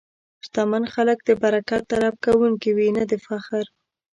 شتمن 0.45 0.83
خلک 0.93 1.17
د 1.23 1.29
برکت 1.41 1.81
طلب 1.91 2.15
کوونکي 2.25 2.69
وي، 2.77 2.89
نه 2.97 3.03
د 3.11 3.13
فخر. 3.25 3.65